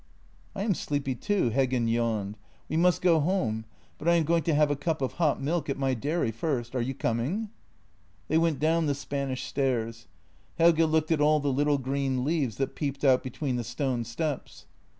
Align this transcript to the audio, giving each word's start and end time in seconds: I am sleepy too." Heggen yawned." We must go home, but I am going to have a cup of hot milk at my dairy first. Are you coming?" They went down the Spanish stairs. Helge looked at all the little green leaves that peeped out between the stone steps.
I 0.55 0.63
am 0.63 0.73
sleepy 0.73 1.13
too." 1.13 1.51
Heggen 1.51 1.87
yawned." 1.87 2.35
We 2.69 2.75
must 2.75 3.03
go 3.03 3.19
home, 3.19 3.65
but 3.99 4.07
I 4.07 4.15
am 4.15 4.23
going 4.23 4.41
to 4.41 4.55
have 4.55 4.71
a 4.71 4.75
cup 4.75 4.99
of 4.99 5.13
hot 5.21 5.39
milk 5.39 5.69
at 5.69 5.77
my 5.77 5.93
dairy 5.93 6.31
first. 6.31 6.73
Are 6.75 6.81
you 6.81 6.95
coming?" 6.95 7.51
They 8.27 8.39
went 8.39 8.59
down 8.59 8.87
the 8.87 8.95
Spanish 8.95 9.43
stairs. 9.43 10.07
Helge 10.57 10.79
looked 10.79 11.11
at 11.11 11.21
all 11.21 11.39
the 11.39 11.53
little 11.53 11.77
green 11.77 12.23
leaves 12.25 12.57
that 12.57 12.73
peeped 12.73 13.03
out 13.05 13.21
between 13.21 13.57
the 13.57 13.63
stone 13.63 14.03
steps. 14.03 14.65